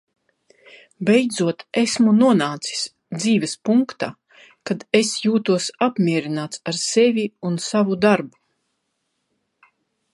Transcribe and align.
Beidzot 1.09 1.59
esmu 1.81 2.13
nonācis 2.21 2.79
dzīves 3.17 3.53
punktā, 3.69 4.09
kad 4.69 4.87
es 5.01 5.11
jūtos 5.27 5.67
apmierināts 5.89 6.63
ar 6.73 6.79
sevi 6.85 7.27
un 7.51 7.61
savu 7.67 7.99
darbu. 8.07 8.41